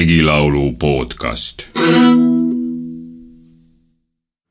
Regilaulu 0.00 0.72
podcast. 0.78 1.68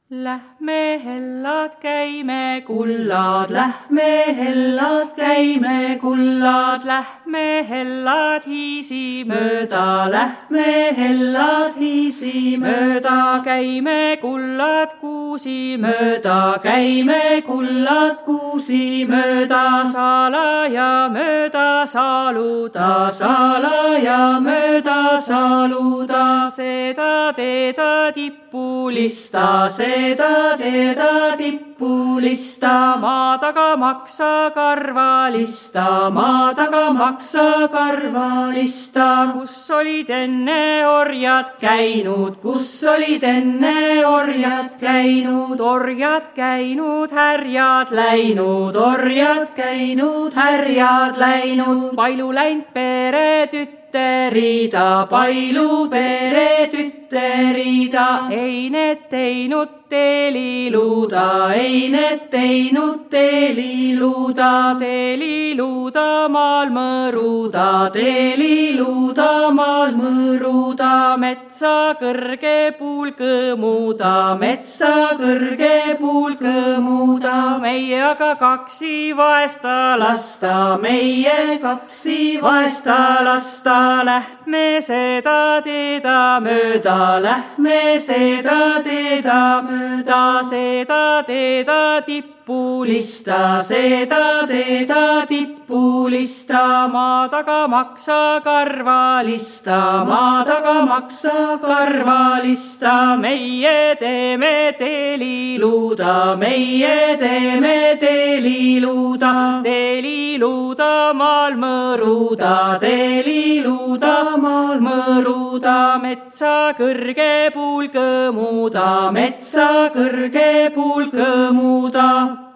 Lähme 0.09 0.58
hellad 1.03 1.71
käime 1.81 2.61
kullad, 2.65 3.49
lähme 3.49 4.35
hellad 4.37 5.07
käime 5.17 5.97
kullad, 6.01 6.83
lähme 6.85 7.65
hellad 7.69 8.43
hiisi 8.45 9.23
mööda, 9.25 10.09
lähme 10.11 10.93
hellad 10.97 11.77
hiisi 11.79 12.57
mööda, 12.57 13.41
käime 13.45 14.17
kullad 14.21 14.95
kuusi 15.01 15.77
mööda, 15.77 16.59
käime 16.63 17.41
kullad 17.47 18.21
kuusi 18.25 19.05
mööda, 19.09 19.63
salaja 19.91 21.09
mööda 21.13 21.85
saaluda, 21.87 23.09
salaja 23.11 24.39
mööda 24.39 25.17
saaluda, 25.19 26.51
seda 26.51 27.33
teeda 27.35 28.11
tipulista, 28.13 29.69
seda 29.69 30.58
teeda 30.59 31.68
tipulista, 31.79 32.97
maa 32.99 33.39
taga 33.39 33.77
maksa 33.77 34.51
karvalista, 34.53 36.09
maa 36.11 36.53
taga 36.53 36.93
maksa 36.93 37.67
karvalista, 37.71 39.31
kus 39.33 39.71
olid 39.71 40.09
enne 40.09 40.85
orjad 40.85 41.45
käinud, 41.61 42.35
kus 42.41 42.83
olid 42.83 43.23
enne 43.23 44.05
orjad 44.05 44.69
käinud, 44.81 45.59
orjad 45.59 46.23
käinud, 46.35 47.11
härjad 47.11 47.87
läinud, 47.91 48.75
orjad 48.75 49.47
käinud, 49.55 50.33
härjad 50.35 51.17
läinud, 51.17 51.95
palju 51.95 52.33
läinud 52.33 52.65
peretütteriida, 52.75 55.07
palju 55.09 55.89
peretütteriida, 55.89 58.19
ei 58.31 58.69
need 58.69 59.09
teinud 59.09 59.79
teeliluuda, 59.89 61.53
ei 61.53 61.68
need 61.93 62.21
teinud 62.31 63.09
teeliluuda, 63.11 64.77
teeliluuda 64.79 66.27
maal 66.35 66.71
mõruda, 66.73 67.67
teeliluuda 67.93 69.29
maal 69.53 69.93
mõruda, 69.97 71.08
metsa 71.19 71.95
kõrge 71.99 72.71
puul 72.79 73.11
kõmuda, 73.17 74.37
metsa 74.39 75.17
kõrge 75.19 75.97
puul 75.99 76.37
kõmuda, 76.39 77.59
meie 77.61 77.99
aga 78.11 78.33
kaksi 78.39 79.11
vaesta 79.17 79.97
lasta, 79.99 80.77
meie 80.81 81.59
kaksi 81.61 82.39
vaesta 82.41 83.19
lasta, 83.27 83.79
lähme 84.07 84.79
seda 84.85 85.61
teeda 85.65 86.39
mööda, 86.43 87.19
lähme 87.23 87.99
seda 87.99 88.79
teeda 88.83 89.41
mööda. 89.67 90.23
Seda 90.49 91.23
teeda 91.27 92.01
tipulista, 92.05 93.61
seda 93.65 94.47
teeda 94.47 95.25
tipulista, 95.69 96.89
maa 96.89 97.29
taga 97.29 97.67
maksa 97.67 98.41
karvalista, 98.43 100.03
maa 100.05 100.43
taga 100.43 100.85
maksa 100.85 101.59
karvalista, 101.61 103.15
meie 103.21 103.95
teeme 103.99 104.73
teeliluuda, 104.79 106.35
meie 106.37 107.17
teeme 107.17 107.97
teeliluuda, 108.01 109.61
teeliluuda 109.63 111.13
maal 111.13 111.53
mõruda, 111.53 112.79
teeliluuda 112.81 114.37
maal 114.41 114.81
mõruda, 114.81 116.01
metsa 116.01 116.73
kõrge 116.81 117.53
puul 117.53 117.93
kõmuda, 117.93 119.11
metsa 119.13 119.89
kõrge 119.93 120.73
puul 120.73 121.11
kõmuda. 121.13 122.48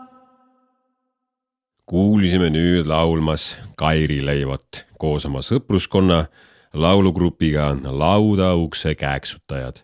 Kuulsime 1.94 2.48
nüüd 2.50 2.88
laulmas 2.90 3.52
Kairi 3.78 4.16
Leivot 4.26 4.80
koos 4.98 5.28
oma 5.30 5.44
sõpruskonna 5.46 6.24
laulugrupiga 6.74 7.68
Lauda 7.86 8.56
ukse 8.58 8.96
kääksutajad. 8.98 9.84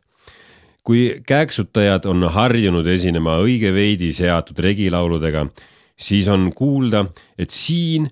kui 0.84 1.22
kääksutajad 1.22 2.08
on 2.10 2.26
harjunud 2.34 2.88
esinema 2.90 3.36
õige 3.44 3.70
veidi 3.74 4.10
seatud 4.10 4.58
regilauludega, 4.58 5.46
siis 5.94 6.28
on 6.34 6.50
kuulda, 6.50 7.06
et 7.38 7.54
siin 7.54 8.08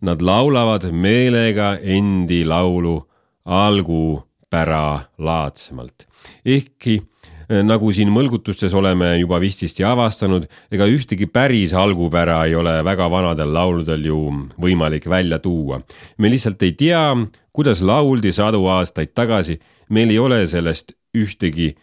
nad 0.00 0.22
laulavad 0.24 0.88
meelega 0.88 1.76
endi 1.82 2.44
laulu 2.48 2.96
algupära 3.44 5.00
laadsemalt. 5.18 6.08
ehkki 6.46 7.02
nagu 7.48 7.92
siin 7.94 8.10
mõlgutustes 8.10 8.74
oleme 8.74 9.12
juba 9.20 9.38
vististi 9.42 9.84
avastanud, 9.86 10.46
ega 10.72 10.88
ühtegi 10.90 11.28
päris 11.30 11.74
algupära 11.76 12.42
ei 12.46 12.54
ole 12.58 12.78
väga 12.84 13.08
vanadel 13.10 13.52
lauludel 13.54 14.04
ju 14.04 14.20
võimalik 14.62 15.08
välja 15.08 15.38
tuua. 15.38 15.80
me 16.18 16.30
lihtsalt 16.30 16.62
ei 16.62 16.72
tea, 16.72 17.16
kuidas 17.52 17.82
lauldi 17.82 18.32
sadu 18.32 18.66
aastaid 18.66 19.14
tagasi, 19.14 19.60
meil 19.88 20.10
ei 20.10 20.18
ole 20.18 20.46
sellest 20.46 20.92
ühtegi 21.16 21.74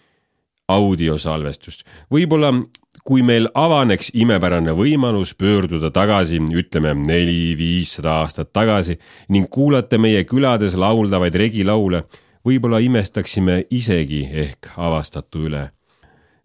audiosalvestust. 0.68 1.84
võib-olla 2.12 2.53
kui 3.03 3.24
meil 3.25 3.50
avaneks 3.53 4.13
imepärane 4.16 4.72
võimalus 4.78 5.34
pöörduda 5.35 5.91
tagasi, 5.91 6.40
ütleme 6.40 6.94
neli-viissada 6.95 8.22
aastat 8.22 8.53
tagasi 8.53 8.97
ning 9.30 9.50
kuulata 9.51 10.00
meie 10.00 10.24
külades 10.24 10.78
lauldavaid 10.80 11.35
regilaule, 11.35 12.06
võib-olla 12.44 12.81
imestaksime 12.84 13.64
isegi 13.72 14.26
ehk 14.31 14.74
avastatu 14.78 15.48
üle. 15.48 15.70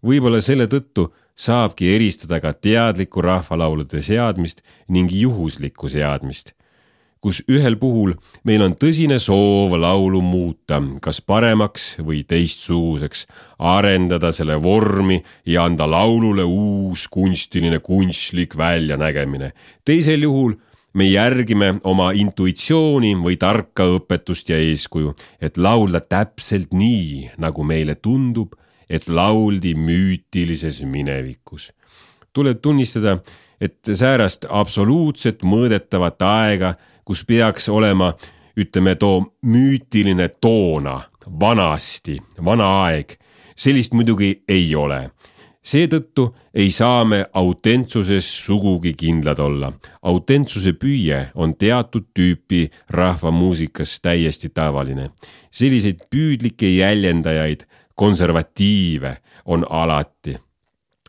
võib-olla 0.03 0.41
selle 0.41 0.69
tõttu 0.71 1.09
saabki 1.39 1.91
eristada 1.95 2.41
ka 2.41 2.53
teadlikku 2.53 3.23
rahvalaulude 3.23 4.03
seadmist 4.03 4.63
ning 4.89 5.11
juhuslikku 5.11 5.91
seadmist, 5.91 6.53
kus 7.21 7.41
ühel 7.51 7.75
puhul 7.79 8.15
meil 8.47 8.63
on 8.63 8.77
tõsine 8.79 9.19
soov 9.19 9.75
laulu 9.75 10.21
muuta, 10.23 10.79
kas 11.03 11.21
paremaks 11.21 11.97
või 11.99 12.23
teistsuguseks, 12.23 13.27
arendada 13.59 14.31
selle 14.33 14.59
vormi 14.63 15.19
ja 15.47 15.67
anda 15.67 15.91
laulule 15.91 16.47
uus 16.47 17.09
kunstiline 17.11 17.79
kunstlik 17.79 18.57
väljanägemine. 18.57 19.53
teisel 19.85 20.23
juhul 20.23 20.55
me 20.95 21.09
järgime 21.09 21.75
oma 21.85 22.11
intuitsiooni 22.17 23.15
või 23.21 23.37
tarka 23.41 23.87
õpetust 23.99 24.49
ja 24.53 24.59
eeskuju, 24.61 25.15
et 25.41 25.57
laulda 25.57 26.01
täpselt 26.01 26.73
nii, 26.73 27.35
nagu 27.39 27.65
meile 27.65 27.95
tundub, 27.95 28.55
et 28.89 29.09
lauldi 29.09 29.75
müütilises 29.75 30.83
minevikus. 30.85 31.73
tuleb 32.33 32.61
tunnistada, 32.63 33.19
et 33.61 33.79
säärast 33.83 34.47
absoluutset 34.51 35.43
mõõdetavat 35.43 36.23
aega, 36.23 36.75
kus 37.05 37.25
peaks 37.25 37.69
olema, 37.69 38.13
ütleme, 38.57 38.95
too 38.95 39.25
müütiline 39.43 40.29
toona, 40.41 41.01
vanasti, 41.41 42.19
vana 42.45 42.69
aeg, 42.85 43.17
sellist 43.57 43.93
muidugi 43.93 44.43
ei 44.49 44.75
ole 44.75 45.11
seetõttu 45.69 46.29
ei 46.55 46.71
saa 46.73 47.05
me 47.05 47.25
autentsuses 47.33 48.29
sugugi 48.45 48.95
kindlad 48.97 49.39
olla. 49.39 49.73
autentsuse 50.03 50.73
püüe 50.73 51.21
on 51.35 51.55
teatud 51.55 52.09
tüüpi 52.15 52.69
rahvamuusikas 52.91 54.01
täiesti 54.01 54.49
tavaline. 54.49 55.11
selliseid 55.51 56.05
püüdlikke 56.11 56.69
jäljendajaid, 56.77 57.67
konservatiive 57.95 59.17
on 59.45 59.67
alati 59.71 60.39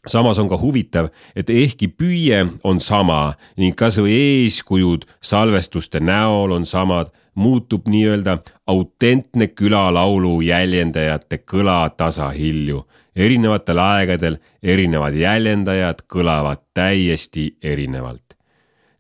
samas 0.08 0.40
on 0.40 0.50
ka 0.50 0.58
huvitav, 0.58 1.10
et 1.36 1.50
ehkki 1.50 1.88
püüe 1.88 2.46
on 2.64 2.80
sama 2.80 3.34
ning 3.58 3.76
kasvõi 3.78 4.16
eeskujud 4.16 5.06
salvestuste 5.22 6.00
näol 6.00 6.56
on 6.56 6.66
samad, 6.66 7.12
muutub 7.36 7.88
nii-öelda 7.88 8.40
autentne 8.68 9.48
külalaulu 9.48 10.40
jäljendajate 10.42 11.44
kõla 11.48 11.82
tasahilju. 11.98 12.84
Erinevatel 13.20 13.84
aegadel 13.84 14.40
erinevad 14.64 15.16
jäljendajad 15.20 16.06
kõlavad 16.08 16.64
täiesti 16.74 17.52
erinevalt 17.62 18.30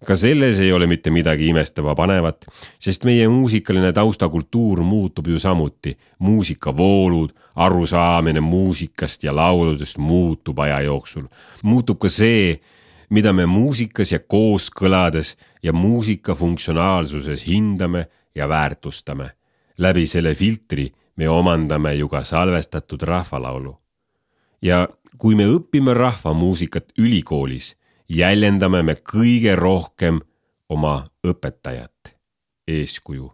ka 0.06 0.16
selles 0.16 0.60
ei 0.60 0.71
ole 0.74 0.88
mitte 0.88 1.12
midagi 1.12 1.50
imestava 1.51 1.94
panevat, 1.95 2.45
sest 2.80 3.04
meie 3.07 3.27
muusikaline 3.27 3.92
taustakultuur 3.94 4.81
muutub 4.83 5.27
ju 5.27 5.39
samuti. 5.39 5.98
muusikavoolud, 6.19 7.33
arusaamine 7.56 8.39
muusikast 8.39 9.24
ja 9.24 9.36
lauludest 9.36 9.98
muutub 9.98 10.60
aja 10.60 10.81
jooksul. 10.81 11.27
muutub 11.63 12.00
ka 12.00 12.10
see, 12.10 12.62
mida 13.10 13.33
me 13.33 13.45
muusikas 13.45 14.12
ja 14.12 14.19
kooskõlades 14.19 15.36
ja 15.63 15.74
muusika 15.74 16.36
funktsionaalsuses 16.36 17.48
hindame 17.48 18.07
ja 18.36 18.50
väärtustame. 18.50 19.31
läbi 19.77 20.06
selle 20.06 20.36
filtri 20.36 20.92
me 21.16 21.30
omandame 21.30 21.94
ju 21.94 22.07
ka 22.10 22.24
salvestatud 22.24 23.01
rahvalaulu. 23.01 23.88
Ja 24.61 24.88
kui 25.17 25.35
me 25.35 25.45
õpime 25.47 25.94
rahvamuusikat 25.94 26.94
ülikoolis 27.00 27.75
jäljendame 28.09 28.83
me 28.83 28.95
kõige 28.95 29.56
rohkem 29.56 30.19
oma 30.69 31.03
õpetajat, 31.25 32.15
eeskuju. 32.67 33.31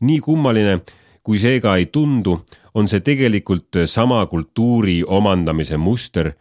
nii 0.00 0.20
kummaline, 0.20 0.80
kui 1.22 1.38
see 1.38 1.60
ka 1.60 1.76
ei 1.76 1.86
tundu, 1.86 2.38
on 2.74 2.88
see 2.88 3.00
tegelikult 3.00 3.84
sama 3.86 4.26
kultuuri 4.26 5.02
omandamise 5.04 5.76
muster, 5.76 6.32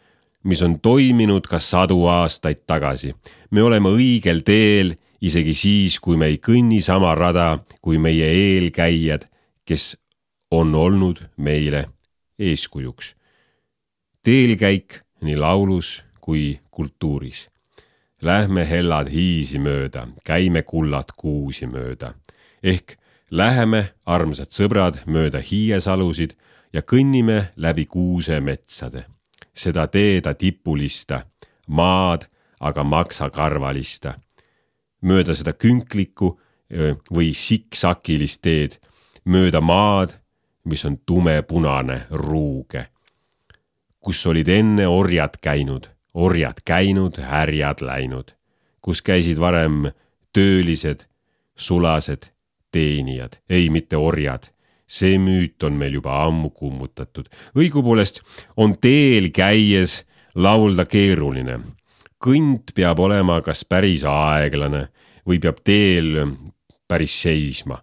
mis 0.44 0.62
on 0.62 0.80
toiminud 0.80 1.48
ka 1.48 1.60
sadu 1.60 2.06
aastaid 2.08 2.66
tagasi. 2.68 3.14
me 3.52 3.64
oleme 3.64 3.90
õigel 3.90 4.44
teel 4.44 4.96
isegi 5.22 5.54
siis, 5.54 6.00
kui 6.00 6.18
me 6.18 6.28
ei 6.28 6.38
kõnni 6.38 6.82
sama 6.84 7.16
rada 7.16 7.64
kui 7.82 7.98
meie 7.98 8.28
eelkäijad, 8.28 9.26
kes 9.66 9.96
on 10.52 10.76
olnud 10.76 11.22
meile 11.38 11.88
eeskujuks. 12.40 13.16
Teelkäik 14.24 15.02
nii 15.22 15.38
laulus 15.38 16.04
kui 16.22 16.60
kultuuris. 16.72 17.50
Lähme 18.22 18.70
hellad 18.70 19.10
hiisi 19.12 19.60
mööda, 19.60 20.08
käime 20.24 20.64
kullad 20.64 21.12
kuusi 21.18 21.68
mööda 21.68 22.14
ehk 22.64 22.96
läheme, 23.32 23.94
armsad 24.06 24.54
sõbrad, 24.56 25.04
mööda 25.06 25.42
hiiesalusid 25.44 26.38
ja 26.74 26.82
kõnnime 26.82 27.52
läbi 27.56 27.86
kuusemetsade. 27.86 29.06
seda 29.54 29.88
teeda 29.88 30.34
tipulista, 30.34 31.26
maad 31.68 32.26
aga 32.60 32.84
maksakarvalista. 32.84 34.14
mööda 35.02 35.34
seda 35.34 35.54
künklikku 35.54 36.40
või 37.12 37.34
siksakilist 37.34 38.42
teed, 38.42 38.80
mööda 39.26 39.62
maad, 39.62 40.14
mis 40.66 40.86
on 40.86 40.98
tumepunane 41.06 42.08
ruuge, 42.10 42.88
kus 44.04 44.26
olid 44.28 44.50
enne 44.52 44.88
orjad 44.88 45.40
käinud, 45.42 45.88
orjad 46.14 46.60
käinud, 46.66 47.18
härjad 47.24 47.82
läinud, 47.82 48.36
kus 48.84 49.02
käisid 49.02 49.40
varem 49.40 49.88
töölised, 50.36 51.08
sulased 51.56 52.30
teenijad, 52.72 53.40
ei 53.50 53.70
mitte 53.70 53.98
orjad. 53.98 54.52
see 54.94 55.18
müüt 55.18 55.64
on 55.64 55.74
meil 55.74 55.94
juba 55.96 56.20
ammu 56.26 56.50
kummutatud. 56.50 57.30
õigupoolest 57.56 58.22
on 58.58 58.76
teel 58.78 59.32
käies 59.32 60.04
laulda 60.36 60.86
keeruline. 60.86 61.60
kõnt 62.20 62.74
peab 62.76 63.00
olema 63.00 63.42
kas 63.42 63.66
päris 63.66 64.04
aeglane 64.04 64.88
või 65.28 65.40
peab 65.40 65.64
teel 65.64 66.28
päris 66.88 67.22
seisma, 67.22 67.80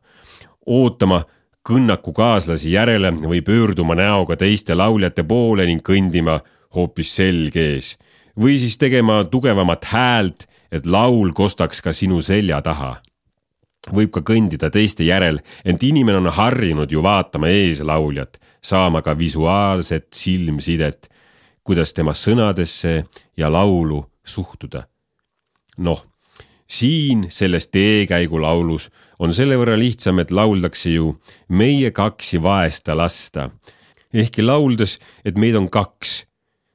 ootama 0.67 1.25
kõnnaku 1.67 2.13
kaaslasi 2.17 2.73
järele 2.73 3.13
või 3.21 3.43
pöörduma 3.45 3.95
näoga 3.95 4.37
teiste 4.37 4.75
lauljate 4.75 5.25
poole 5.25 5.67
ning 5.69 5.85
kõndima 5.85 6.41
hoopis 6.75 7.15
selg 7.17 7.57
ees 7.57 7.97
või 8.41 8.57
siis 8.59 8.79
tegema 8.79 9.25
tugevamat 9.25 9.85
häält, 9.93 10.47
et 10.73 10.87
laul 10.87 11.33
kostaks 11.35 11.83
ka 11.83 11.93
sinu 11.93 12.21
selja 12.25 12.63
taha 12.63 13.01
võib 13.89 14.13
ka 14.13 14.23
kõndida 14.27 14.71
teiste 14.73 15.05
järel, 15.07 15.41
ent 15.65 15.83
inimene 15.83 16.21
on 16.21 16.29
harjunud 16.35 16.91
ju 16.93 17.03
vaatama 17.03 17.49
eeslauljat, 17.49 18.39
saama 18.63 19.01
ka 19.03 19.17
visuaalset 19.19 20.11
silmsidet, 20.15 21.09
kuidas 21.65 21.95
tema 21.97 22.13
sõnadesse 22.13 23.05
ja 23.37 23.53
laulu 23.53 24.05
suhtuda. 24.25 24.87
noh, 25.79 26.05
siin 26.71 27.27
selles 27.35 27.67
teekäigulaulus 27.75 28.91
on 29.19 29.35
selle 29.35 29.59
võrra 29.59 29.75
lihtsam, 29.79 30.23
et 30.23 30.31
lauldakse 30.31 30.95
ju 30.95 31.17
meie 31.49 31.91
kaksi 31.91 32.43
vaesta 32.43 32.97
lasta. 32.97 33.51
ehkki 34.15 34.43
lauldes, 34.43 34.99
et 35.25 35.39
meid 35.39 35.55
on 35.55 35.71
kaks, 35.71 36.27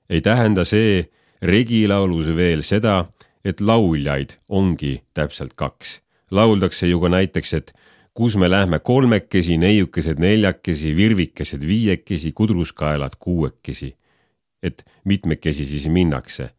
ei 0.10 0.22
tähenda 0.22 0.64
see 0.64 1.10
regilaulus 1.42 2.28
veel 2.36 2.64
seda, 2.64 3.06
et 3.46 3.62
lauljaid 3.62 4.40
ongi 4.50 5.04
täpselt 5.14 5.54
kaks 5.56 6.00
lauldakse 6.32 6.88
ju 6.88 7.00
ka 7.00 7.10
näiteks, 7.10 7.54
et 7.54 7.74
kus 8.14 8.38
me 8.38 8.50
lähme 8.50 8.80
kolmekesi, 8.80 9.58
neiukesed 9.58 10.20
neljakesi, 10.22 10.96
virvikesed 10.96 11.68
viiekesi, 11.68 12.32
kudruskaelad 12.32 13.20
kuuekesi. 13.20 13.96
et 14.64 14.86
mitmekesi 15.04 15.66
siis 15.66 15.88
minnakse. 15.90 16.50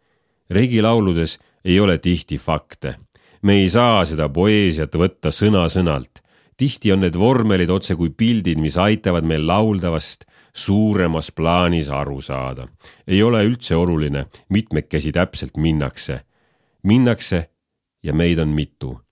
regilauludes 0.50 1.38
ei 1.64 1.80
ole 1.80 1.98
tihti 1.98 2.38
fakte. 2.38 2.96
Me 3.42 3.60
ei 3.62 3.68
saa 3.68 4.04
seda 4.04 4.28
poeesiat 4.28 4.94
võtta 4.94 5.30
sõna-sõnalt. 5.30 6.22
tihti 6.56 6.92
on 6.92 7.00
need 7.00 7.16
vormelid 7.18 7.70
otse 7.70 7.94
kui 7.94 8.10
pildid, 8.10 8.58
mis 8.58 8.76
aitavad 8.76 9.24
meil 9.24 9.46
lauldavast 9.46 10.24
suuremas 10.52 11.30
plaanis 11.32 11.88
aru 11.88 12.20
saada. 12.20 12.68
ei 13.06 13.22
ole 13.22 13.44
üldse 13.44 13.76
oluline, 13.76 14.26
mitmekesi 14.48 15.12
täpselt 15.12 15.56
minnakse. 15.56 16.20
minnakse 16.82 17.50
ja 18.02 18.12
meid 18.12 18.38
on 18.38 18.48
mitu 18.48 19.06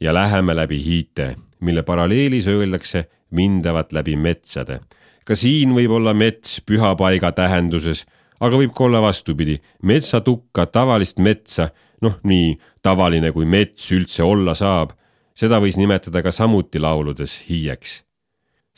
ja 0.00 0.14
läheme 0.14 0.56
läbi 0.56 0.84
hiite, 0.84 1.36
mille 1.60 1.82
paralleelis 1.82 2.48
öeldakse 2.48 3.10
mindavat 3.30 3.92
läbi 3.92 4.16
metsade. 4.16 4.80
ka 5.24 5.36
siin 5.36 5.74
võib 5.76 5.92
olla 5.94 6.14
mets 6.14 6.62
pühapaiga 6.66 7.32
tähenduses, 7.32 8.06
aga 8.40 8.56
võib 8.56 8.72
ka 8.74 8.84
olla 8.84 9.02
vastupidi, 9.02 9.60
metsatukka, 9.82 10.66
tavalist 10.66 11.18
metsa, 11.18 11.68
noh, 12.00 12.18
nii 12.24 12.58
tavaline 12.82 13.32
kui 13.32 13.46
mets 13.46 13.90
üldse 13.92 14.22
olla 14.26 14.54
saab, 14.54 14.92
seda 15.34 15.60
võis 15.62 15.78
nimetada 15.80 16.22
ka 16.22 16.32
samuti 16.32 16.80
lauludes 16.80 17.36
hiieks 17.48 18.02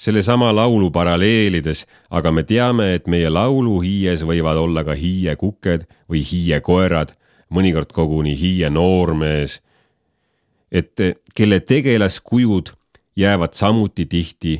sellesama 0.02 0.48
laulu 0.50 0.88
paralleelides, 0.90 1.84
aga 2.10 2.32
me 2.32 2.42
teame, 2.42 2.94
et 2.96 3.06
meie 3.06 3.28
lauluhiies 3.30 4.24
võivad 4.26 4.58
olla 4.58 4.82
ka 4.82 4.96
hiiekuked 4.98 5.84
või 6.10 6.22
hiiekoerad, 6.26 7.12
mõnikord 7.52 7.92
koguni 7.94 8.32
hiie 8.34 8.70
noormees 8.72 9.60
et 10.72 11.00
kelle 11.36 11.60
tegelaskujud 11.60 12.72
jäävad 13.16 13.54
samuti 13.54 14.06
tihti 14.06 14.54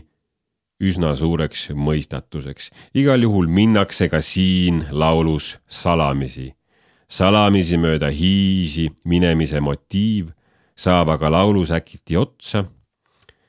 üsna 0.82 1.14
suureks 1.16 1.70
mõistatuseks. 1.70 2.70
igal 2.94 3.22
juhul 3.22 3.46
minnakse 3.46 4.08
ka 4.08 4.20
siin 4.20 4.84
laulus 4.90 5.58
salamisi. 5.68 6.52
Salamisi 7.12 7.76
mööda 7.76 8.08
hiisi 8.08 8.88
minemise 9.04 9.60
motiiv 9.60 10.30
saab 10.78 11.12
aga 11.12 11.30
laulus 11.32 11.72
äkiti 11.74 12.16
otsa 12.16 12.64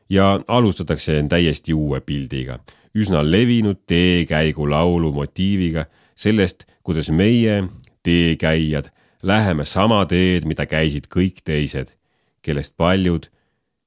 ja 0.09 0.39
alustatakse 0.47 1.15
täiesti 1.29 1.73
uue 1.73 2.01
pildiga, 2.01 2.59
üsna 2.95 3.23
levinud 3.23 3.85
teekäigu 3.87 4.67
laulu 4.69 5.13
motiiviga 5.15 5.85
sellest, 6.15 6.67
kuidas 6.83 7.09
meie, 7.09 7.63
teekäijad, 8.03 8.91
läheme 9.23 9.65
sama 9.65 10.03
teed, 10.05 10.45
mida 10.45 10.67
käisid 10.67 11.07
kõik 11.07 11.39
teised 11.47 11.95
kellest 12.43 12.75
paljud 12.77 13.29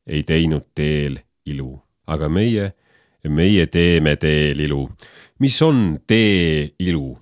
ei 0.07 0.23
teinud 0.23 0.65
teel 0.75 1.21
ilu, 1.47 1.77
aga 2.07 2.29
meie, 2.33 2.73
meie 3.29 3.67
teeme 3.67 4.17
teel 4.17 4.61
ilu. 4.61 4.89
mis 5.39 5.63
on 5.63 6.01
tee 6.07 6.71
ilu? 6.79 7.19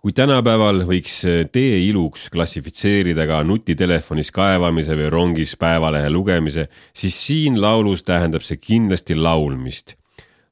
Kui 0.00 0.14
tänapäeval 0.16 0.84
võiks 0.88 1.18
tee 1.52 1.74
iluks 1.84 2.28
klassifitseerida 2.32 3.26
ka 3.28 3.42
nutitelefonis 3.44 4.30
kaevamise 4.32 4.96
või 4.96 5.10
rongis 5.12 5.52
päevalehe 5.60 6.08
lugemise, 6.10 6.68
siis 6.96 7.18
siin 7.26 7.60
laulus 7.60 8.02
tähendab 8.02 8.42
see 8.42 8.56
kindlasti 8.56 9.14
laulmist. 9.14 9.96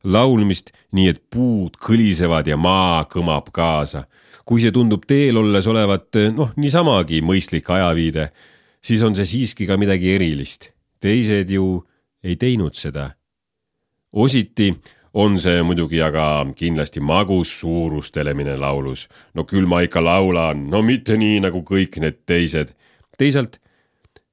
laulmist 0.05 0.71
nii, 0.93 1.09
et 1.09 1.23
puud 1.31 1.77
kõlisevad 1.81 2.47
ja 2.47 2.57
maa 2.57 3.05
kõmab 3.05 3.51
kaasa. 3.53 4.05
kui 4.45 4.61
see 4.61 4.73
tundub 4.73 5.05
teel 5.07 5.37
olles 5.37 5.67
olevat 5.67 6.17
noh, 6.33 6.53
niisamagi 6.57 7.21
mõistlik 7.23 7.69
ajaviide 7.71 8.31
siis 8.83 9.03
on 9.03 9.17
see 9.17 9.27
siiski 9.29 9.67
ka 9.69 9.77
midagi 9.77 10.15
erilist. 10.15 10.71
teised 11.01 11.51
ju 11.51 11.85
ei 12.23 12.37
teinud 12.37 12.75
seda. 12.75 13.11
ositi 14.13 14.73
on 15.15 15.39
see 15.41 15.63
muidugi 15.63 16.03
aga 16.03 16.47
kindlasti 16.57 17.01
magus 17.01 17.53
suurustelemine 17.61 18.57
laulus. 18.57 19.09
no 19.35 19.45
küll 19.45 19.67
ma 19.67 19.81
ikka 19.81 20.05
laulan, 20.05 20.69
no 20.71 20.83
mitte 20.83 21.17
nii 21.17 21.41
nagu 21.41 21.63
kõik 21.63 22.01
need 22.01 22.25
teised. 22.27 22.75
teisalt, 23.19 23.59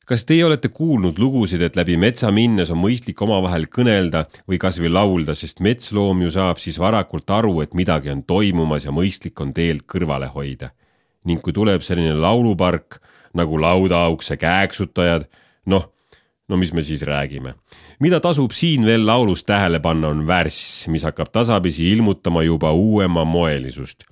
kas 0.05 0.25
teie 0.25 0.45
olete 0.45 0.69
kuulnud 0.69 1.19
lugusid, 1.19 1.61
et 1.61 1.75
läbi 1.75 1.97
metsa 1.97 2.31
minnes 2.31 2.71
on 2.71 2.79
mõistlik 2.81 3.21
omavahel 3.21 3.67
kõnelda 3.67 4.25
või 4.49 4.59
kasvõi 4.61 4.91
laulda, 4.91 5.33
sest 5.33 5.59
metsloom 5.59 6.21
ju 6.21 6.29
saab 6.29 6.61
siis 6.61 6.77
varakult 6.79 7.29
aru, 7.29 7.61
et 7.61 7.73
midagi 7.73 8.13
on 8.13 8.23
toimumas 8.23 8.85
ja 8.85 8.93
mõistlik 8.93 9.41
on 9.41 9.53
teelt 9.53 9.87
kõrvale 9.87 10.29
hoida. 10.33 10.71
ning 11.25 11.41
kui 11.41 11.53
tuleb 11.53 11.81
selline 11.81 12.13
laulupark 12.13 12.99
nagu 13.33 13.57
laudaukse 13.57 14.37
kääksutajad, 14.37 15.25
noh, 15.65 15.89
no 16.47 16.57
mis 16.57 16.73
me 16.73 16.81
siis 16.81 17.01
räägime. 17.01 17.55
mida 17.99 18.19
tasub 18.19 18.51
siin 18.51 18.85
veel 18.85 19.05
laulus 19.05 19.43
tähele 19.43 19.79
panna, 19.79 20.07
on 20.07 20.27
värss, 20.27 20.87
mis 20.87 21.03
hakkab 21.03 21.31
tasapisi 21.31 21.91
ilmutama 21.91 22.43
juba 22.43 22.71
uuema 22.71 23.25
moelisust. 23.25 24.03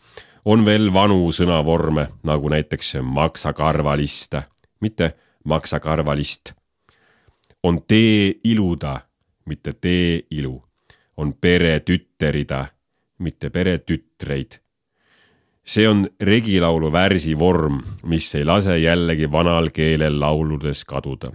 on 0.45 0.65
veel 0.65 0.93
vanu 0.93 1.31
sõnavorme, 1.31 2.07
nagu 2.23 2.49
näiteks 2.49 2.95
maksakarvalist, 3.01 4.35
mitte 4.79 5.13
maksakarvalist. 5.43 6.53
on 7.63 7.81
tee 7.87 8.33
iluda, 8.43 9.01
mitte 9.45 9.73
tee 9.73 10.23
ilu. 10.31 10.63
on 11.17 11.33
peretütterida, 11.33 12.65
mitte 13.19 13.49
peretütreid 13.49 14.63
see 15.63 15.87
on 15.87 16.03
regilaulu 16.21 16.91
värsivorm, 16.91 17.79
mis 18.03 18.35
ei 18.35 18.45
lase 18.45 18.77
jällegi 18.77 19.31
vanal 19.31 19.69
keelel 19.73 20.19
lauludes 20.19 20.83
kaduda. 20.85 21.31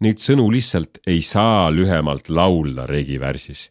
Neid 0.00 0.16
sõnu 0.16 0.46
lihtsalt 0.52 1.02
ei 1.06 1.20
saa 1.20 1.68
lühemalt 1.70 2.28
laulda 2.28 2.86
regivärsis. 2.86 3.70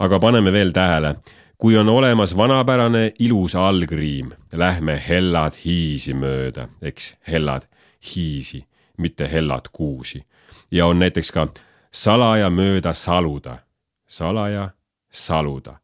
aga 0.00 0.18
paneme 0.20 0.52
veel 0.52 0.72
tähele, 0.72 1.14
kui 1.58 1.76
on 1.76 1.88
olemas 1.88 2.36
vanapärane 2.36 3.12
ilus 3.18 3.54
allgriim, 3.54 4.30
lähme 4.52 4.96
hellad 5.08 5.56
hiisi 5.64 6.14
mööda, 6.14 6.68
eks, 6.82 7.16
hellad 7.28 7.66
hiisi, 8.14 8.64
mitte 8.96 9.28
hellad 9.32 9.68
kuusi. 9.72 10.24
ja 10.70 10.86
on 10.86 10.98
näiteks 10.98 11.32
ka 11.32 11.48
salaja 11.90 12.50
mööda 12.50 12.92
saluda, 12.92 13.58
salaja 14.06 14.70
saluda. 15.10 15.80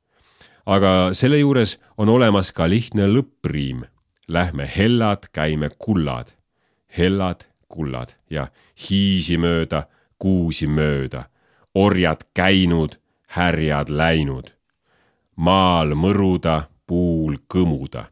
aga 0.66 1.10
selle 1.12 1.38
juures 1.38 1.78
on 1.98 2.08
olemas 2.08 2.52
ka 2.52 2.68
lihtne 2.68 3.06
lõppriim. 3.06 3.84
Lähme 4.28 4.66
hellad, 4.76 5.28
käime 5.32 5.70
kullad, 5.78 6.32
hellad, 6.98 7.46
kullad 7.76 8.14
ja 8.30 8.48
hiisi 8.88 9.36
mööda, 9.38 9.84
kuusi 10.18 10.66
mööda, 10.66 11.26
orjad 11.74 12.24
käinud, 12.34 12.96
härjad 13.36 13.92
läinud, 13.92 14.52
maal 15.36 15.92
mõruda, 15.94 16.68
puul 16.86 17.36
kõmuda. 17.52 18.06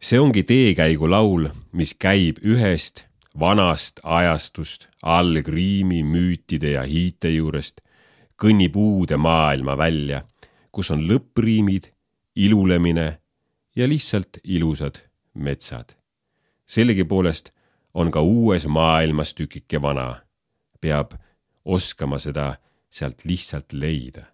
see 0.00 0.18
ongi 0.20 0.42
teekäigulaul, 0.42 1.48
mis 1.72 1.94
käib 1.94 2.38
ühest 2.42 3.04
vanast 3.38 4.00
ajastust, 4.02 4.88
allgriimi, 5.02 6.02
müütide 6.02 6.72
ja 6.76 6.82
hiite 6.82 7.30
juurest 7.30 7.80
kõnnib 8.38 8.76
uude 8.78 9.18
maailma 9.18 9.76
välja, 9.78 10.22
kus 10.70 10.90
on 10.94 11.02
lõppriimid, 11.08 11.90
ilulemine 12.38 13.08
ja 13.76 13.88
lihtsalt 13.88 14.38
ilusad 14.44 15.02
metsad. 15.34 15.96
sellegipoolest 16.66 17.50
on 17.94 18.10
ka 18.10 18.20
uues 18.22 18.66
maailmas 18.66 19.34
tükike 19.34 19.82
vana, 19.82 20.20
peab 20.80 21.14
oskama 21.64 22.18
seda 22.18 22.54
sealt 22.90 23.24
lihtsalt 23.24 23.72
leida 23.72 24.24